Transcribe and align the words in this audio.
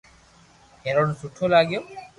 ھيرن 0.83 1.09
سٺو 1.19 1.45
لاگيو 1.51 1.81